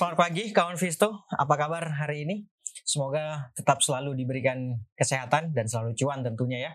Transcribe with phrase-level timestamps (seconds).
[0.00, 2.48] Selamat pagi kawan Visto, apa kabar hari ini?
[2.88, 6.72] Semoga tetap selalu diberikan kesehatan dan selalu cuan tentunya ya.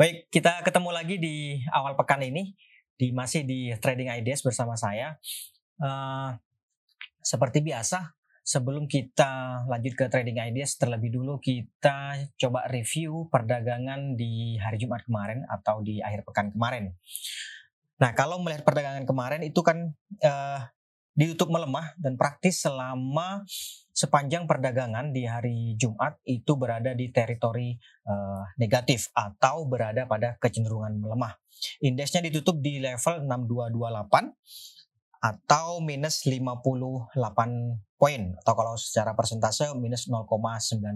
[0.00, 2.56] Baik, kita ketemu lagi di awal pekan ini
[2.96, 5.20] di masih di Trading Ideas bersama saya.
[5.76, 6.32] Uh,
[7.20, 14.56] seperti biasa, sebelum kita lanjut ke Trading Ideas, terlebih dulu kita coba review perdagangan di
[14.56, 16.96] hari Jumat kemarin atau di akhir pekan kemarin.
[18.00, 19.92] Nah, kalau melihat perdagangan kemarin itu kan
[20.24, 20.64] uh,
[21.12, 23.44] ditutup melemah dan praktis selama
[23.92, 27.76] sepanjang perdagangan di hari Jumat itu berada di teritori
[28.08, 31.36] uh, negatif atau berada pada kecenderungan melemah.
[31.84, 34.32] Indeksnya ditutup di level 6228
[35.22, 37.14] atau minus 58
[37.94, 40.26] poin atau kalau secara persentase minus 0,9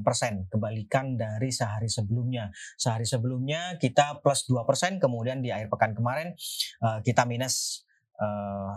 [0.03, 5.95] persen kebalikan dari sehari sebelumnya sehari sebelumnya kita plus 2 persen kemudian di akhir pekan
[5.95, 6.35] kemarin
[6.83, 7.87] uh, kita minus
[8.19, 8.75] uh,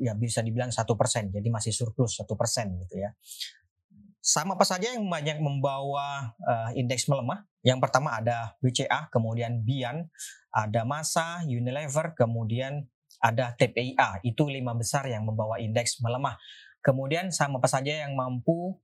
[0.00, 3.12] ya bisa dibilang satu persen, jadi masih surplus satu persen gitu ya.
[4.22, 7.42] Sama apa saja yang banyak membawa uh, indeks melemah?
[7.66, 10.06] Yang pertama ada BCA, kemudian Bian,
[10.54, 12.86] ada Masa, Unilever, kemudian
[13.18, 14.22] ada TPIA.
[14.26, 16.38] Itu lima besar yang membawa indeks melemah.
[16.82, 18.74] Kemudian sama apa saja yang mampu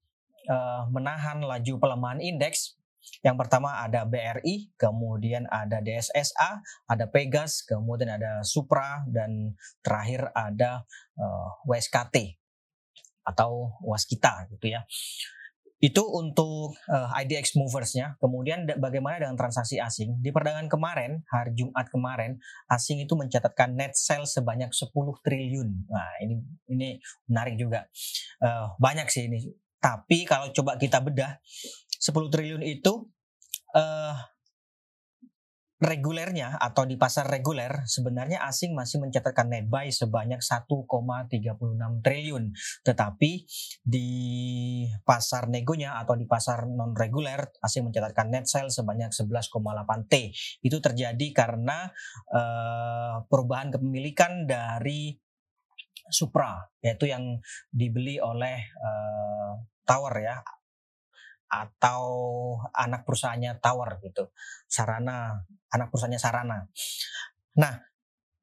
[0.47, 2.78] uh, menahan laju pelemahan indeks?
[3.25, 10.87] Yang pertama ada BRI, kemudian ada DSSA, ada Pegas, kemudian ada Supra, dan terakhir ada
[11.19, 12.39] uh, eh, WSKT
[13.29, 14.87] atau Waskita gitu ya.
[15.79, 18.19] Itu untuk uh, eh, IDX moversnya.
[18.19, 20.19] Kemudian bagaimana dengan transaksi asing?
[20.19, 24.91] Di perdagangan kemarin, hari Jumat kemarin, asing itu mencatatkan net sell sebanyak 10
[25.23, 25.69] triliun.
[25.87, 26.35] Nah, ini
[26.67, 26.89] ini
[27.31, 27.87] menarik juga.
[28.43, 29.55] Uh, banyak sih ini.
[29.79, 31.39] Tapi kalau coba kita bedah,
[31.99, 33.07] 10 triliun itu
[33.75, 34.17] uh,
[35.79, 41.39] regulernya atau di pasar reguler sebenarnya asing masih mencatatkan net buy sebanyak 1,36
[42.03, 42.51] triliun.
[42.83, 43.33] Tetapi
[43.87, 44.11] di
[45.07, 50.15] pasar negonya atau di pasar non reguler asing mencatatkan net sell sebanyak 11,8 T.
[50.67, 51.87] Itu terjadi karena
[52.35, 55.15] uh, perubahan kepemilikan dari
[56.09, 57.37] Supra yaitu yang
[57.69, 60.41] dibeli oleh uh, Tower ya
[61.49, 62.03] atau
[62.77, 64.29] anak perusahaannya Tower gitu.
[64.69, 66.59] Sarana, anak perusahaannya Sarana.
[67.57, 67.75] Nah,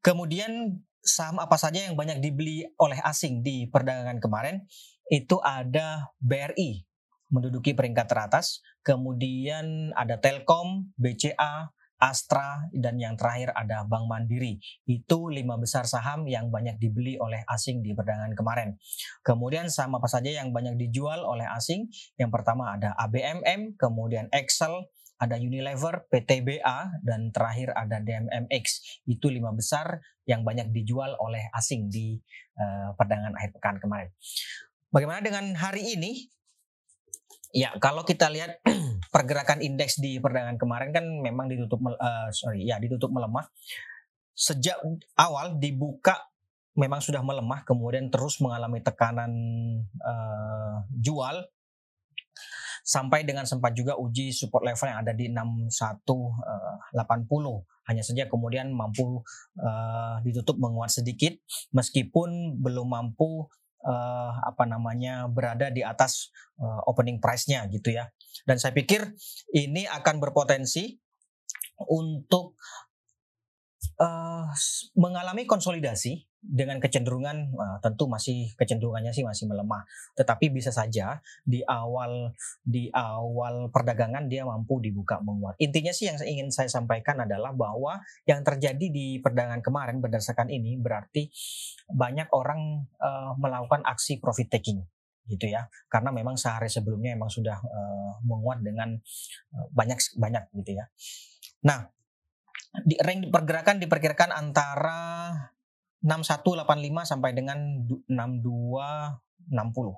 [0.02, 4.66] kemudian saham apa saja yang banyak dibeli oleh asing di perdagangan kemarin?
[5.06, 6.82] Itu ada BRI
[7.30, 14.60] menduduki peringkat teratas, kemudian ada Telkom, BCA, Astra, dan yang terakhir ada Bank Mandiri.
[14.84, 18.76] Itu lima besar saham yang banyak dibeli oleh asing di perdagangan kemarin.
[19.24, 21.88] Kemudian saham apa saja yang banyak dijual oleh asing?
[22.20, 28.64] Yang pertama ada ABMM, kemudian Excel, ada Unilever, PTBA, dan terakhir ada DMMX.
[29.08, 32.20] Itu lima besar yang banyak dijual oleh asing di
[32.60, 34.10] uh, perdagangan akhir pekan kemarin.
[34.92, 36.35] Bagaimana dengan hari ini?
[37.56, 38.60] Ya, kalau kita lihat
[39.16, 43.48] pergerakan indeks di perdagangan kemarin kan memang ditutup uh, sorry ya ditutup melemah.
[44.36, 44.76] Sejak
[45.16, 46.20] awal dibuka
[46.76, 49.32] memang sudah melemah, kemudian terus mengalami tekanan
[50.04, 51.48] uh, jual
[52.84, 55.72] sampai dengan sempat juga uji support level yang ada di 6180.
[56.92, 59.24] Uh, Hanya saja kemudian mampu
[59.64, 61.40] uh, ditutup menguat sedikit
[61.72, 63.48] meskipun belum mampu
[63.86, 68.10] uh, apa namanya berada di atas uh, opening price-nya gitu ya.
[68.44, 69.14] Dan saya pikir
[69.54, 70.98] ini akan berpotensi
[71.88, 72.58] untuk
[74.00, 74.50] uh,
[74.96, 79.82] mengalami konsolidasi dengan kecenderungan uh, tentu masih kecenderungannya sih masih melemah.
[80.14, 82.30] Tetapi bisa saja di awal
[82.62, 85.58] di awal perdagangan dia mampu dibuka menguat.
[85.58, 87.98] Intinya sih yang ingin saya sampaikan adalah bahwa
[88.30, 91.34] yang terjadi di perdagangan kemarin berdasarkan ini berarti
[91.90, 94.86] banyak orang uh, melakukan aksi profit taking
[95.26, 95.66] gitu ya.
[95.90, 98.94] Karena memang sehari sebelumnya memang sudah uh, menguat dengan
[99.58, 100.86] uh, banyak banyak gitu ya.
[101.66, 101.95] Nah
[102.84, 105.32] di range pergerakan diperkirakan antara
[106.06, 109.96] 6185 sampai dengan 6260.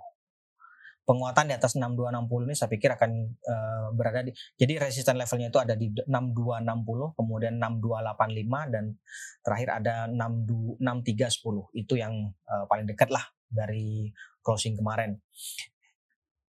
[1.07, 5.59] Penguatan di atas 6260 ini saya pikir akan uh, berada di jadi resisten levelnya itu
[5.59, 8.91] ada di 6260, kemudian 6285 dan
[9.39, 11.79] terakhir ada 6310.
[11.79, 14.11] Itu yang uh, paling dekat lah dari
[14.43, 15.15] closing kemarin.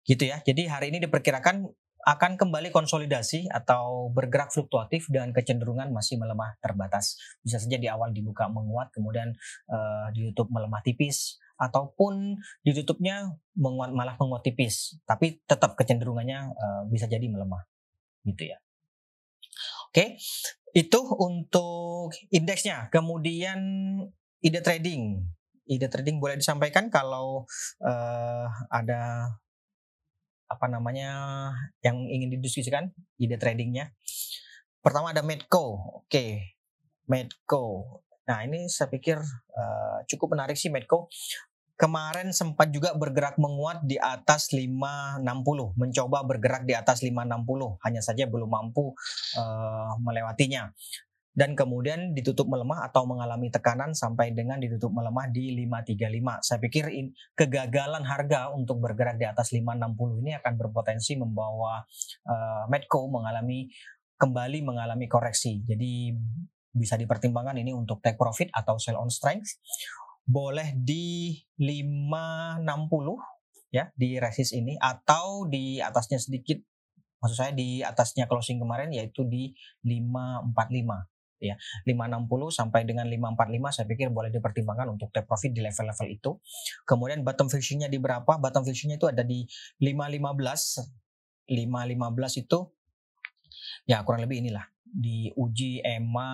[0.02, 0.42] Gitu ya.
[0.42, 1.70] Jadi hari ini diperkirakan
[2.06, 7.18] akan kembali konsolidasi atau bergerak fluktuatif dengan kecenderungan masih melemah terbatas.
[7.42, 9.34] Bisa saja di awal dibuka menguat, kemudian
[9.70, 17.10] uh, ditutup melemah tipis, ataupun ditutupnya menguat malah menguat tipis, tapi tetap kecenderungannya uh, bisa
[17.10, 17.66] jadi melemah,
[18.28, 18.58] gitu ya.
[19.90, 20.20] Oke,
[20.76, 22.92] itu untuk indeksnya.
[22.94, 23.58] Kemudian
[24.38, 25.26] ide trading
[25.68, 27.44] ide trading boleh disampaikan kalau
[27.84, 29.28] uh, ada
[30.48, 31.08] apa namanya
[31.84, 32.90] yang ingin didiskusikan
[33.20, 33.92] ide tradingnya.
[34.80, 36.56] Pertama ada Medco, oke,
[37.06, 37.64] Medco.
[38.28, 39.20] Nah ini saya pikir
[39.54, 41.08] uh, cukup menarik sih Medco
[41.78, 45.22] kemarin sempat juga bergerak menguat di atas 560,
[45.78, 48.92] mencoba bergerak di atas 560, hanya saja belum mampu
[49.38, 50.74] uh, melewatinya.
[51.38, 56.42] Dan kemudian ditutup melemah atau mengalami tekanan sampai dengan ditutup melemah di 535.
[56.42, 61.86] Saya pikir in, kegagalan harga untuk bergerak di atas 560 ini akan berpotensi membawa
[62.26, 63.70] uh, Medco mengalami
[64.18, 65.62] kembali mengalami koreksi.
[65.62, 66.10] Jadi
[66.74, 69.62] bisa dipertimbangkan ini untuk take profit atau sell on strength
[70.26, 72.66] boleh di 560
[73.72, 76.60] ya di resist ini atau di atasnya sedikit
[77.24, 81.54] maksud saya di atasnya closing kemarin yaitu di 545 ya
[81.86, 86.30] 560 sampai dengan 545 saya pikir boleh dipertimbangkan untuk take profit di level-level itu.
[86.84, 88.38] Kemudian bottom fishingnya di berapa?
[88.38, 89.46] Bottom fishingnya itu ada di
[89.80, 92.58] 515 515 itu
[93.88, 96.30] ya kurang lebih inilah di uji EMA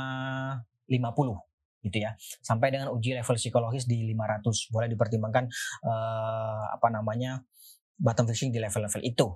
[0.90, 2.16] 50 gitu ya.
[2.40, 5.44] Sampai dengan uji level psikologis di 500 boleh dipertimbangkan
[5.84, 7.44] uh, apa namanya
[8.00, 9.28] bottom fishing di level-level itu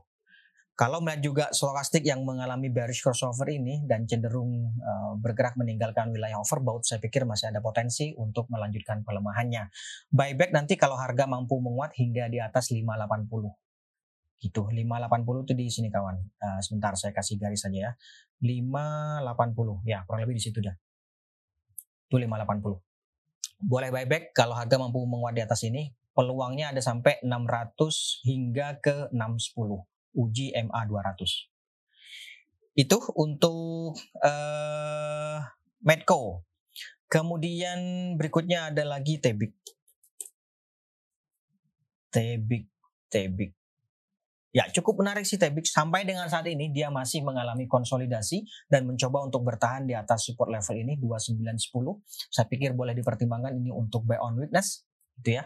[0.79, 6.39] kalau melihat juga stokastik yang mengalami bearish crossover ini dan cenderung uh, bergerak meninggalkan wilayah
[6.39, 9.75] overbought, saya pikir masih ada potensi untuk melanjutkan pelemahannya.
[10.15, 12.87] Buyback nanti kalau harga mampu menguat hingga di atas 580
[14.39, 16.15] gitu 580 itu di sini kawan.
[16.39, 17.93] Uh, sebentar saya kasih garis saja ya.
[18.39, 20.79] 580 ya kurang lebih di situ dah.
[22.07, 23.67] Itu 580.
[23.67, 29.11] Boleh buyback kalau harga mampu menguat di atas ini, peluangnya ada sampai 600 hingga ke
[29.11, 32.79] 610 uji MA 200.
[32.79, 35.39] Itu untuk uh,
[35.83, 36.47] Medco.
[37.09, 39.51] Kemudian berikutnya ada lagi Tebik.
[42.13, 42.69] Tebik,
[43.09, 43.59] Tebik.
[44.49, 49.29] Ya cukup menarik sih Tebik sampai dengan saat ini dia masih mengalami konsolidasi dan mencoba
[49.29, 52.01] untuk bertahan di atas support level ini 2910.
[52.33, 54.88] Saya pikir boleh dipertimbangkan ini untuk buy on weakness
[55.21, 55.43] gitu ya.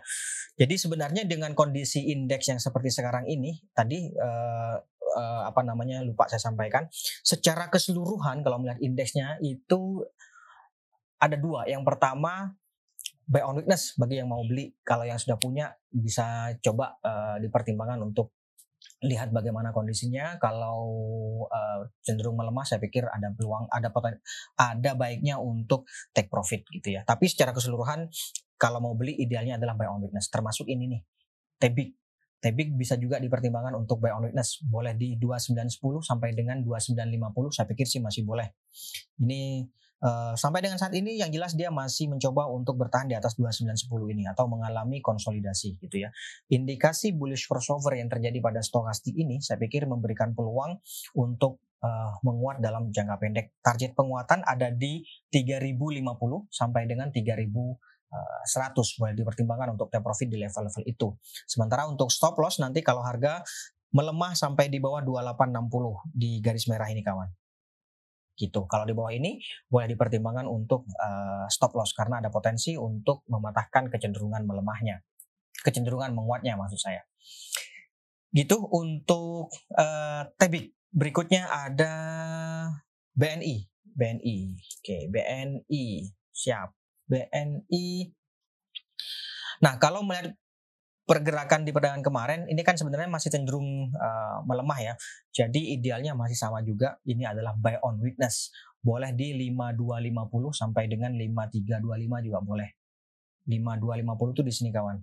[0.56, 4.76] Jadi sebenarnya dengan kondisi indeks yang seperti sekarang ini tadi uh,
[5.12, 6.88] uh, apa namanya lupa saya sampaikan
[7.24, 10.04] secara keseluruhan kalau melihat indeksnya itu
[11.20, 11.68] ada dua.
[11.68, 12.52] Yang pertama
[13.26, 14.74] buy on weakness bagi yang mau beli.
[14.82, 18.34] Kalau yang sudah punya bisa coba uh, dipertimbangkan untuk
[19.02, 20.82] lihat bagaimana kondisinya kalau
[21.50, 24.18] uh, cenderung melemah saya pikir ada peluang ada poten,
[24.54, 28.06] ada baiknya untuk take profit gitu ya tapi secara keseluruhan
[28.62, 31.02] kalau mau beli idealnya adalah buy on weakness termasuk ini nih
[31.58, 31.90] Tebik
[32.38, 35.74] Tebik bisa juga dipertimbangkan untuk buy on weakness boleh di 2910
[36.06, 38.46] sampai dengan 2950 saya pikir sih masih boleh
[39.18, 39.66] ini
[40.02, 43.86] Uh, sampai dengan saat ini yang jelas dia masih mencoba untuk bertahan di atas 2910
[44.10, 46.10] ini atau mengalami konsolidasi gitu ya.
[46.50, 50.82] Indikasi bullish crossover yang terjadi pada stokastik ini saya pikir memberikan peluang
[51.14, 53.54] untuk uh, menguat dalam jangka pendek.
[53.62, 56.02] Target penguatan ada di 3050
[56.50, 57.14] sampai dengan
[58.12, 61.08] 3100 boleh dipertimbangkan untuk take profit di level-level itu.
[61.48, 63.40] Sementara untuk stop loss nanti kalau harga
[63.92, 67.28] melemah sampai di bawah 2860 di garis merah ini kawan
[68.36, 68.64] gitu.
[68.66, 69.38] Kalau di bawah ini
[69.68, 75.04] boleh dipertimbangkan untuk uh, stop loss karena ada potensi untuk mematahkan kecenderungan melemahnya,
[75.62, 77.04] kecenderungan menguatnya maksud saya.
[78.32, 80.72] Gitu untuk uh, Tebik.
[80.92, 81.94] Berikutnya ada
[83.16, 83.56] BNI,
[83.96, 84.36] BNI.
[84.80, 85.84] Oke, BNI.
[86.32, 86.81] Siap.
[87.12, 88.08] BNI.
[89.60, 90.32] Nah, kalau melihat
[91.02, 94.94] pergerakan di perdagangan kemarin ini kan sebenarnya masih cenderung uh, melemah ya.
[95.34, 96.96] Jadi idealnya masih sama juga.
[97.04, 98.48] Ini adalah buy on weakness.
[98.80, 102.70] Boleh di 5250 sampai dengan 5325 juga boleh.
[103.44, 104.98] 5250 itu di sini kawan.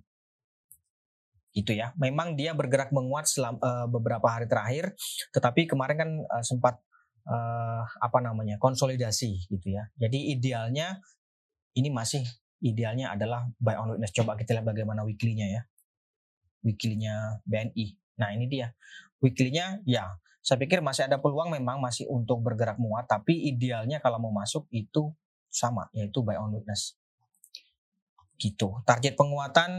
[1.54, 1.92] Gitu ya.
[2.00, 4.96] Memang dia bergerak menguat selama uh, beberapa hari terakhir,
[5.30, 6.80] tetapi kemarin kan uh, sempat
[7.28, 8.56] uh, apa namanya?
[8.56, 9.86] konsolidasi gitu ya.
[10.00, 10.98] Jadi idealnya
[11.74, 12.24] ini masih
[12.60, 14.12] idealnya adalah buy on weakness.
[14.12, 15.62] Coba kita lihat bagaimana weekly-nya ya.
[16.66, 17.86] Weekly-nya BNI.
[18.20, 18.72] Nah ini dia.
[19.20, 24.16] Weekly-nya ya saya pikir masih ada peluang memang masih untuk bergerak muat tapi idealnya kalau
[24.16, 25.12] mau masuk itu
[25.52, 26.96] sama yaitu buy on witness
[28.40, 28.80] gitu.
[28.88, 29.72] Target penguatan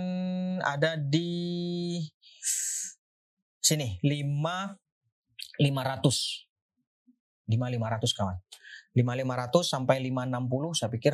[0.62, 1.98] ada di
[3.58, 5.62] sini 5 500
[7.50, 8.38] 5 500 kawan
[8.92, 11.14] 5500 sampai 560 saya pikir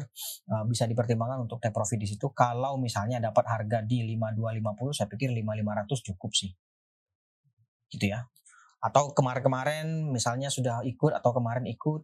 [0.49, 2.33] uh, bisa dipertimbangkan untuk take profit di situ.
[2.33, 6.51] Kalau misalnya dapat harga di 5250 saya pikir 5500 cukup sih.
[7.93, 8.25] Gitu ya.
[8.81, 12.01] Atau kemarin-kemarin misalnya sudah ikut atau kemarin ikut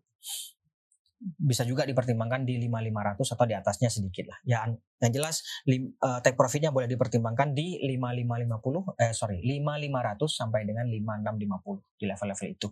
[1.24, 4.39] bisa juga dipertimbangkan di 5500 atau di atasnya sedikit lah.
[4.44, 4.68] Ya
[5.00, 10.86] yang jelas lim, uh, take profitnya boleh dipertimbangkan di 5550 eh sorry 5500 sampai dengan
[10.86, 12.68] 5650 di level-level itu.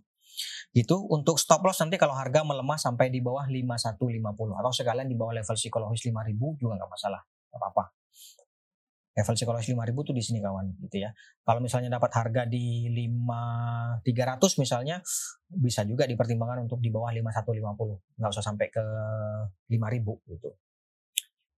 [0.71, 5.17] Gitu untuk stop loss nanti kalau harga melemah sampai di bawah 5150 atau sekalian di
[5.19, 7.83] bawah level psikologis 5000 juga nggak masalah, nggak apa-apa
[9.11, 11.11] level psikologis 5000 tuh di sini kawan gitu ya.
[11.43, 15.03] Kalau misalnya dapat harga di 5300 misalnya
[15.51, 18.17] bisa juga dipertimbangkan untuk di bawah 5150.
[18.19, 18.83] Nggak usah sampai ke
[19.67, 20.49] 5000 gitu.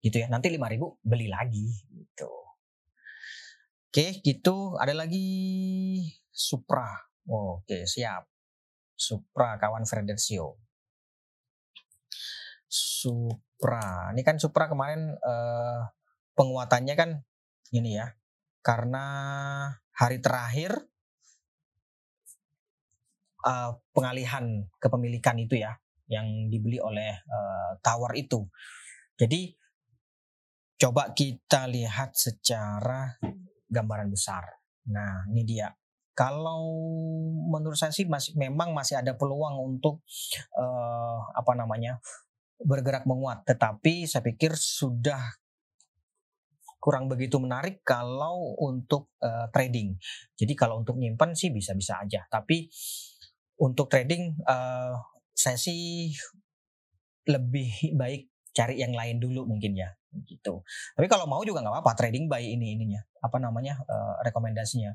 [0.01, 0.27] Gitu ya.
[0.33, 2.31] Nanti 5000 beli lagi gitu.
[3.93, 4.73] Oke, gitu.
[4.81, 5.29] Ada lagi
[6.33, 6.89] Supra.
[7.29, 8.32] Oke, siap.
[9.03, 10.55] Supra kawan Fredersio.
[12.71, 14.15] Supra.
[14.15, 15.81] Ini kan Supra kemarin eh,
[16.39, 17.09] penguatannya kan
[17.75, 18.07] ini ya
[18.63, 19.05] karena
[19.91, 20.87] hari terakhir
[23.43, 25.75] uh, pengalihan kepemilikan itu ya
[26.07, 28.47] yang dibeli oleh uh, tower itu.
[29.19, 29.53] Jadi
[30.79, 33.19] coba kita lihat secara
[33.67, 34.47] gambaran besar.
[34.89, 35.69] Nah, ini dia.
[36.13, 36.61] Kalau
[37.49, 40.05] menurut saya sih masih memang masih ada peluang untuk
[40.53, 41.97] uh, apa namanya
[42.61, 45.19] bergerak menguat, tetapi saya pikir sudah
[46.83, 49.95] kurang begitu menarik kalau untuk uh, trading.
[50.35, 52.27] Jadi kalau untuk nyimpan sih bisa-bisa aja.
[52.27, 52.67] Tapi
[53.63, 54.99] untuk trading uh,
[55.31, 56.11] saya sih
[57.23, 59.95] lebih baik cari yang lain dulu mungkin ya
[60.27, 60.61] gitu.
[60.93, 64.93] Tapi kalau mau juga nggak apa-apa trading buy ini ininya apa namanya uh, rekomendasinya.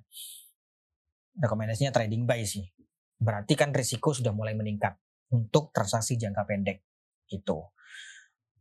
[1.39, 2.67] Rekomendasinya trading buy sih.
[3.19, 4.99] Berarti kan risiko sudah mulai meningkat
[5.35, 6.83] untuk transaksi jangka pendek
[7.29, 7.69] gitu.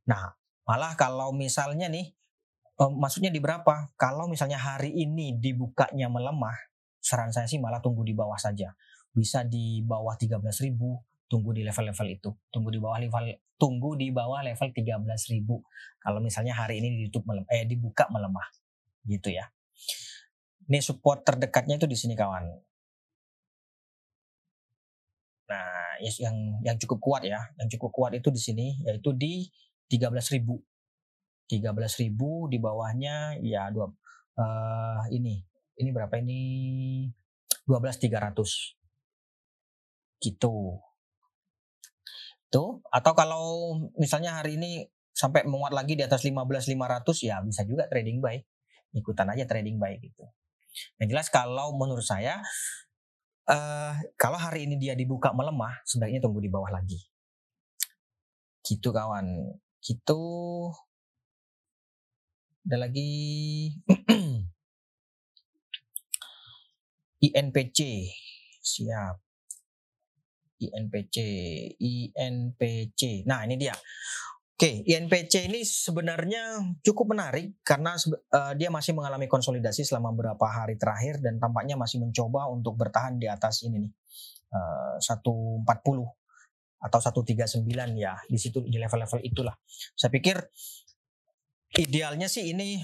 [0.07, 0.36] Nah,
[0.67, 2.12] malah kalau misalnya nih
[2.79, 3.91] uh, maksudnya di berapa?
[3.98, 6.55] Kalau misalnya hari ini dibukanya melemah,
[7.01, 8.74] saran saya sih malah tunggu di bawah saja.
[9.12, 10.77] Bisa di bawah 13.000,
[11.25, 12.29] tunggu di level-level itu.
[12.53, 15.41] Tunggu di bawah level tunggu di bawah level 13.000.
[15.98, 18.46] Kalau misalnya hari ini ditutup melemah, eh dibuka melemah.
[19.07, 19.50] Gitu ya.
[20.67, 22.66] Ini support terdekatnya itu di sini kawan.
[25.47, 29.47] Nah, yang yang cukup kuat ya, yang cukup kuat itu di sini yaitu di
[29.87, 30.43] 13.000
[31.47, 35.39] 13.000 di bawahnya ya dua uh, ini.
[35.77, 36.41] Ini berapa ini?
[37.63, 38.75] 12.300
[40.23, 40.79] gitu.
[42.47, 43.45] Tuh atau kalau
[43.99, 48.39] misalnya hari ini sampai menguat lagi di atas 15.500 ya bisa juga trading buy.
[48.95, 50.27] Ikutan aja trading buy gitu.
[50.99, 52.43] Yang jelas kalau menurut saya
[53.47, 56.99] uh, kalau hari ini dia dibuka melemah sebaiknya tunggu di bawah lagi.
[58.61, 59.55] Gitu kawan.
[59.79, 60.23] Gitu.
[62.67, 63.11] Ada lagi.
[67.27, 67.79] INPC
[68.61, 69.17] siap.
[70.57, 71.17] INPC
[71.77, 73.77] INPC nah ini dia
[74.57, 80.81] Oke, INPC ini sebenarnya cukup menarik karena uh, dia masih mengalami konsolidasi selama beberapa hari
[80.81, 83.93] terakhir dan tampaknya masih mencoba untuk bertahan di atas ini nih.
[84.49, 85.61] Uh, 140
[86.81, 87.69] atau 139
[88.01, 89.53] ya di situ di level-level itulah.
[89.93, 90.41] Saya pikir
[91.77, 92.81] idealnya sih ini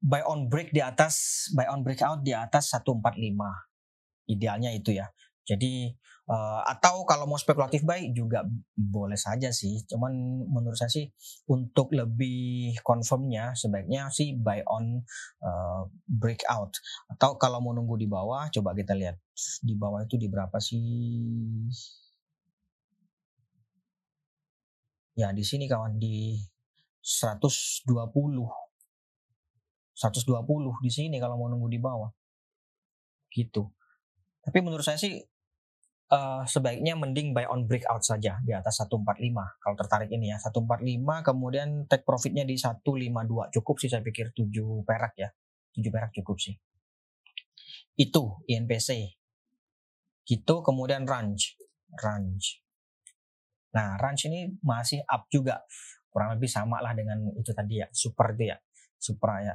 [0.00, 3.18] buy on break di atas buy on breakout di atas 145
[4.30, 5.10] idealnya itu ya
[5.42, 5.90] jadi
[6.28, 8.44] uh, atau kalau mau spekulatif buy juga
[8.76, 9.82] boleh saja sih.
[9.88, 10.12] Cuman
[10.46, 11.08] menurut saya sih
[11.48, 15.00] untuk lebih confirmnya sebaiknya sih buy on
[15.42, 16.76] uh, breakout.
[17.08, 19.16] Atau kalau mau nunggu di bawah coba kita lihat
[19.64, 21.66] di bawah itu di berapa sih?
[25.18, 26.38] Ya di sini kawan di
[27.02, 27.90] 120
[29.98, 30.30] 120
[30.78, 32.12] di sini kalau mau nunggu di bawah.
[33.34, 33.66] Gitu.
[34.46, 35.18] Tapi menurut saya sih
[36.12, 39.20] uh, sebaiknya mending buy on breakout saja di atas 145
[39.60, 40.38] kalau tertarik ini ya.
[40.40, 45.28] 145 kemudian take profitnya di 152 cukup sih saya pikir 7 perak ya.
[45.76, 46.54] 7 perak cukup sih.
[47.98, 49.18] Itu INPC
[50.28, 51.56] gitu kemudian range.
[51.88, 52.46] Range.
[53.72, 55.64] Nah range ini masih up juga.
[56.08, 57.86] Kurang lebih sama lah dengan itu tadi ya.
[57.92, 58.56] Super itu ya.
[58.98, 59.54] Supra ya.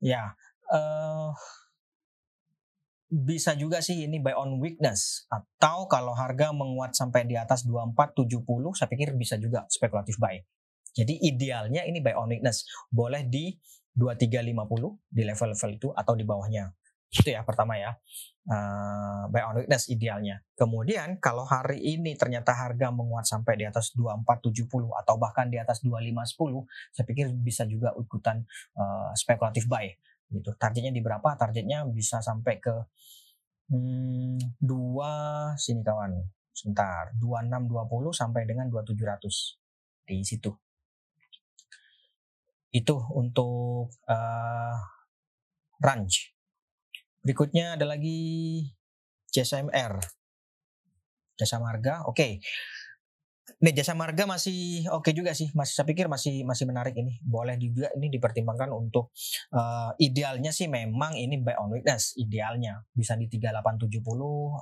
[0.00, 0.22] Ya
[0.72, 1.34] uh,
[3.10, 8.46] bisa juga sih ini buy on weakness atau kalau harga menguat sampai di atas 2470
[8.78, 10.38] saya pikir bisa juga spekulatif buy.
[10.94, 13.58] Jadi idealnya ini buy on weakness boleh di
[13.98, 16.70] 2350 di level-level itu atau di bawahnya.
[17.10, 17.98] Itu ya pertama ya.
[18.46, 20.46] Uh, buy on weakness idealnya.
[20.54, 25.82] Kemudian kalau hari ini ternyata harga menguat sampai di atas 2470 atau bahkan di atas
[25.82, 28.46] 2510, saya pikir bisa juga ikutan
[28.78, 29.90] uh, spekulatif buy
[30.30, 30.54] gitu.
[30.56, 31.36] Targetnya di berapa?
[31.36, 32.74] Targetnya bisa sampai ke
[33.70, 35.12] hmm, dua
[35.58, 36.18] sini kawan.
[36.50, 39.56] sebentar 2620 sampai dengan 2700
[40.04, 40.50] di situ
[42.70, 44.76] itu untuk uh,
[45.82, 46.34] range
[47.22, 48.66] berikutnya ada lagi
[49.30, 49.98] JSMR
[51.38, 52.32] jasa marga oke okay.
[53.60, 57.20] Nih jasa marga masih oke okay juga sih, masih saya pikir masih masih menarik ini.
[57.20, 59.12] Boleh juga ini dipertimbangkan untuk
[59.52, 64.00] uh, idealnya sih memang ini buy on weakness idealnya bisa di 3870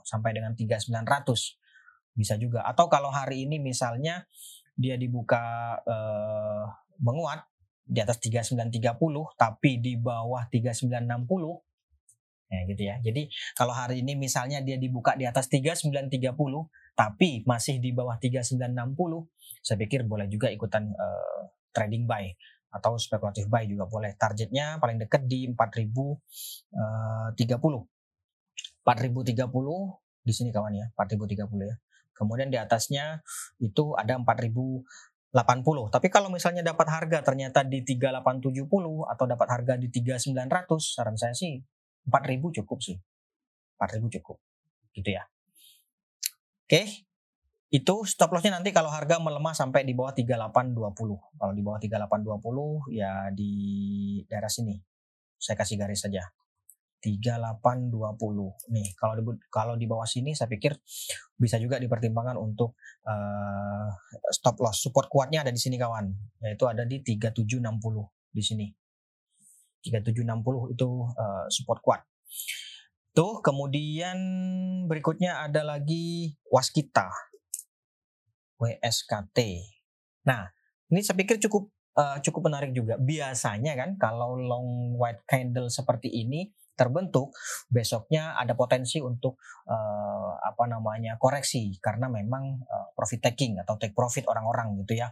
[0.02, 2.66] sampai dengan 3900 bisa juga.
[2.66, 4.26] Atau kalau hari ini misalnya
[4.74, 6.66] dia dibuka uh,
[6.98, 7.46] menguat
[7.86, 8.98] di atas 3930
[9.38, 11.06] tapi di bawah 3960
[12.48, 12.96] Ya gitu ya.
[13.04, 16.16] Jadi kalau hari ini misalnya dia dibuka di atas 3930
[16.98, 18.58] tapi masih di bawah 3960,
[19.62, 22.26] saya pikir boleh juga ikutan uh, trading buy
[22.74, 24.18] atau spekulatif buy juga boleh.
[24.18, 26.18] Targetnya paling dekat di 4030.
[28.82, 31.78] 4030 di sini kawan ya, 4030 ya.
[32.18, 33.22] Kemudian di atasnya
[33.62, 35.94] itu ada 4080.
[35.94, 38.66] Tapi kalau misalnya dapat harga ternyata di 3870
[39.06, 40.34] atau dapat harga di 3900,
[40.82, 41.62] saran saya sih
[42.10, 42.98] 4000 cukup sih.
[43.78, 44.42] 4000 cukup.
[44.90, 45.22] Gitu ya.
[46.68, 47.08] Oke.
[47.72, 50.76] Itu stop lossnya nanti kalau harga melemah sampai di bawah 3820.
[51.40, 53.52] Kalau di bawah 3820 ya di
[54.28, 54.76] daerah sini.
[55.40, 56.28] Saya kasih garis saja.
[57.00, 58.68] 3820.
[58.68, 60.76] Nih, kalau di kalau di bawah sini saya pikir
[61.40, 62.76] bisa juga dipertimbangkan untuk
[63.08, 63.88] uh,
[64.28, 64.84] stop loss.
[64.84, 66.04] Support kuatnya ada di sini kawan,
[66.44, 67.64] yaitu ada di 3760
[68.28, 68.66] di sini.
[69.88, 72.04] 3760 itu uh, support kuat.
[73.18, 74.14] Tuh, kemudian
[74.86, 77.10] berikutnya ada lagi Waskita.
[78.62, 79.38] WSKT.
[80.22, 80.46] Nah,
[80.86, 81.66] ini saya pikir cukup
[81.98, 82.94] uh, cukup menarik juga.
[82.94, 87.34] Biasanya kan kalau long white candle seperti ini terbentuk,
[87.66, 89.34] besoknya ada potensi untuk
[89.66, 95.10] uh, apa namanya koreksi karena memang uh, profit taking atau take profit orang-orang gitu ya.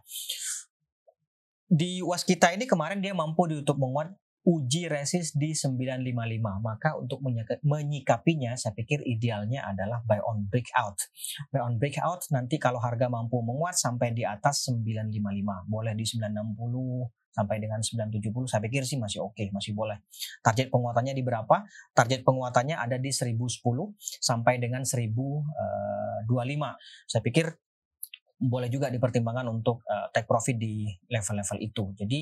[1.66, 4.14] Di Waskita ini kemarin dia mampu ditutup menguat
[4.46, 6.62] uji resist di 955.
[6.62, 7.18] Maka untuk
[7.66, 11.10] menyikapinya saya pikir idealnya adalah buy on breakout.
[11.50, 15.66] Buy on breakout nanti kalau harga mampu menguat sampai di atas 955.
[15.66, 20.00] Boleh di 960 sampai dengan 970 saya pikir sih masih oke, okay, masih boleh.
[20.40, 21.68] Target penguatannya di berapa?
[21.92, 23.60] Target penguatannya ada di 1010
[24.00, 26.24] sampai dengan 1025.
[26.24, 27.52] Eh, saya pikir
[28.36, 31.84] boleh juga dipertimbangkan untuk uh, take profit di level-level itu.
[31.96, 32.20] Jadi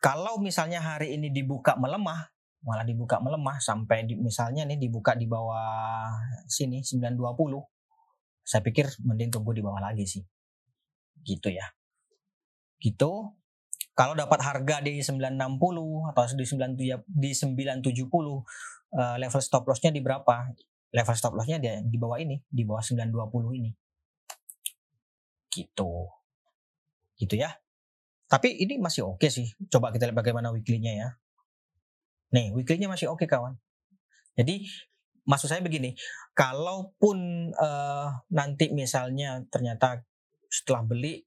[0.00, 2.32] kalau misalnya hari ini dibuka melemah,
[2.64, 6.08] malah dibuka melemah sampai di, misalnya nih dibuka di bawah
[6.48, 7.60] sini 920,
[8.40, 10.24] saya pikir mending tunggu di bawah lagi sih.
[11.20, 11.66] Gitu ya.
[12.80, 13.36] Gitu.
[13.96, 16.76] Kalau dapat harga di 960 atau di 9
[17.08, 20.52] di 970 uh, level stop lossnya di berapa?
[20.92, 23.70] Level stop lossnya di bawah ini, di bawah 920 ini.
[25.52, 25.92] Gitu.
[27.16, 27.56] Gitu ya.
[28.26, 29.46] Tapi ini masih oke okay sih.
[29.70, 31.08] Coba kita lihat bagaimana weekly-nya ya.
[32.34, 33.54] Nih, weekly-nya masih oke okay, kawan.
[34.34, 34.66] Jadi
[35.26, 35.94] maksud saya begini,
[36.34, 40.02] kalaupun uh, nanti misalnya ternyata
[40.50, 41.22] setelah beli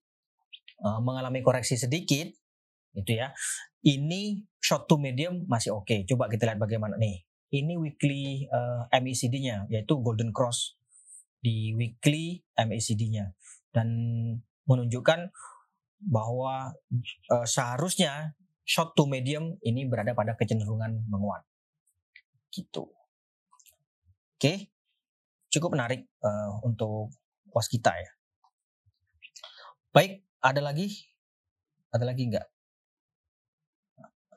[0.83, 2.27] uh, mengalami koreksi sedikit,
[2.95, 3.31] itu ya,
[3.87, 5.87] ini short to medium masih oke.
[5.87, 6.03] Okay.
[6.03, 7.23] Coba kita lihat bagaimana nih.
[7.49, 10.77] Ini weekly uh, eh, MACD-nya, yaitu Golden Cross
[11.41, 13.33] di weekly MACD-nya
[13.73, 13.87] dan
[14.69, 15.33] menunjukkan
[15.99, 16.71] bahwa
[17.31, 21.43] uh, seharusnya short to medium ini berada pada kecenderungan menguat.
[22.49, 22.87] Gitu.
[24.39, 24.71] Oke.
[25.49, 27.11] Cukup menarik uh, untuk
[27.49, 28.11] kita ya.
[29.89, 30.87] Baik, ada lagi?
[31.89, 32.47] Ada lagi nggak?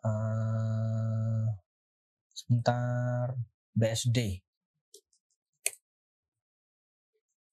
[0.02, 1.52] Uh,
[2.32, 3.36] sebentar.
[3.72, 4.44] BSD.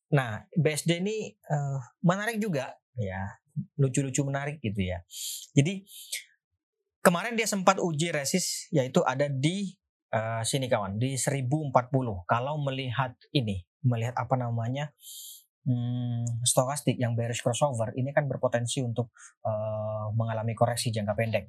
[0.09, 3.39] Nah, BSD ini uh, menarik juga ya
[3.77, 5.03] lucu-lucu menarik gitu ya.
[5.53, 5.83] Jadi
[6.99, 9.79] kemarin dia sempat uji resist yaitu ada di
[10.13, 11.71] uh, sini kawan di 1040.
[12.25, 14.91] Kalau melihat ini, melihat apa namanya?
[15.67, 19.11] Hmm, stokastik yang bearish crossover ini kan berpotensi untuk
[19.45, 21.45] uh, mengalami koreksi jangka pendek.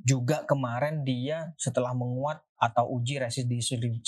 [0.00, 4.04] Juga kemarin dia setelah menguat atau uji resist di 1040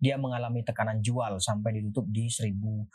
[0.00, 2.88] dia mengalami tekanan jual sampai ditutup di 1005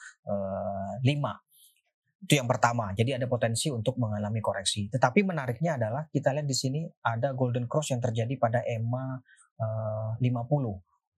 [2.23, 2.95] itu yang pertama.
[2.95, 4.87] Jadi ada potensi untuk mengalami koreksi.
[4.87, 9.19] Tetapi menariknya adalah kita lihat di sini ada golden cross yang terjadi pada EMA
[9.59, 10.23] uh, 50.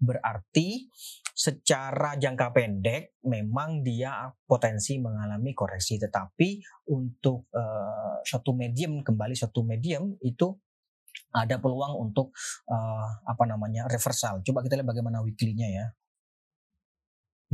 [0.02, 0.89] Berarti
[1.30, 6.02] secara jangka pendek memang dia potensi mengalami koreksi.
[6.02, 6.50] Tetapi
[6.89, 10.58] untuk uh, suatu medium kembali suatu medium itu
[11.32, 12.34] ada peluang untuk
[12.65, 14.41] uh, apa namanya reversal.
[14.41, 15.86] Coba kita lihat bagaimana weekly-nya ya.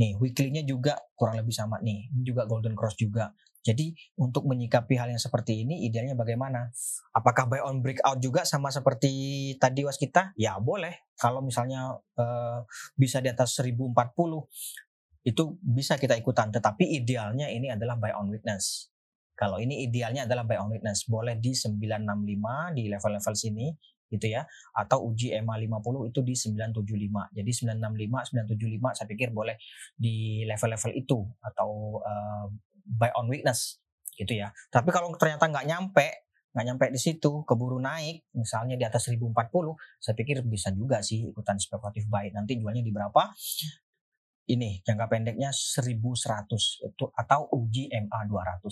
[0.02, 2.10] Nih, weekly-nya juga kurang lebih sama nih.
[2.10, 3.30] Ini juga golden cross juga.
[3.62, 6.74] Jadi untuk menyikapi hal yang seperti ini idealnya bagaimana?
[7.14, 10.34] Apakah buy on breakout juga sama seperti tadi was kita?
[10.34, 11.06] Ya boleh.
[11.14, 12.66] Kalau misalnya uh,
[12.98, 13.94] bisa di atas 1040
[15.22, 16.50] itu bisa kita ikutan.
[16.50, 18.90] Tetapi idealnya ini adalah buy on weakness.
[19.38, 21.06] Kalau ini idealnya adalah buy on weakness.
[21.06, 23.70] Boleh di 965 di level-level sini
[24.12, 24.44] gitu ya.
[24.76, 29.56] Atau uji EMA 50 itu di 975 jadi 965 975 saya pikir boleh
[29.96, 32.46] di level-level itu atau uh,
[32.84, 33.80] buy on weakness
[34.12, 34.52] gitu ya.
[34.68, 39.32] Tapi kalau ternyata nggak nyampe nggak nyampe di situ keburu naik misalnya di atas 1040
[39.96, 42.28] saya pikir bisa juga sih ikutan spekulatif buy.
[42.28, 43.32] Nanti jualnya di berapa?
[44.42, 48.68] Ini jangka pendeknya 1100 itu atau uji MA 200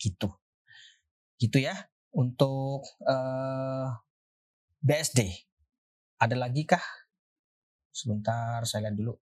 [0.00, 0.32] gitu.
[1.36, 3.88] Gitu ya untuk uh, eh,
[4.82, 5.20] BSD
[6.20, 6.82] ada lagi kah?
[7.90, 9.14] Sebentar saya lihat dulu.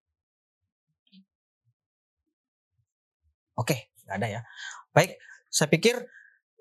[3.59, 4.41] Oke, nggak ada ya.
[4.95, 5.19] Baik,
[5.51, 5.95] saya pikir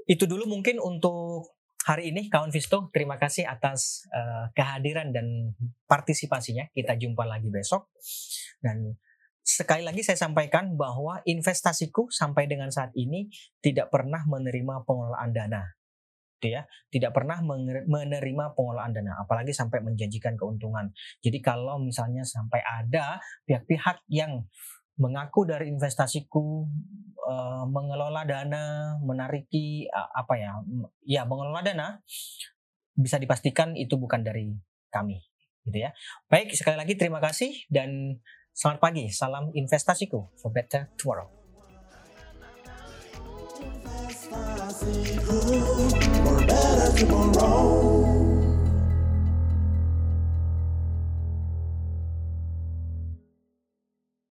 [0.09, 1.55] itu dulu mungkin untuk
[1.87, 2.91] hari ini kawan Visto.
[2.91, 5.55] Terima kasih atas uh, kehadiran dan
[5.87, 6.71] partisipasinya.
[6.75, 7.95] Kita jumpa lagi besok.
[8.59, 8.99] Dan
[9.47, 13.31] sekali lagi saya sampaikan bahwa investasiku sampai dengan saat ini
[13.63, 15.78] tidak pernah menerima pengelolaan dana
[16.39, 16.63] gitu ya.
[16.89, 17.43] Tidak pernah
[17.85, 20.95] menerima pengelolaan dana apalagi sampai menjanjikan keuntungan.
[21.19, 24.47] Jadi kalau misalnya sampai ada pihak-pihak yang
[24.99, 26.67] mengaku dari investasiku
[27.23, 30.53] uh, mengelola dana menariki uh, apa ya
[31.07, 32.03] ya mengelola dana
[32.99, 34.55] bisa dipastikan itu bukan dari
[34.91, 35.23] kami
[35.67, 35.95] gitu ya.
[36.27, 38.19] Baik sekali lagi terima kasih dan
[38.55, 39.05] selamat pagi.
[39.15, 41.38] Salam investasiku for better tomorrow
[44.79, 48.18] for better tomorrow.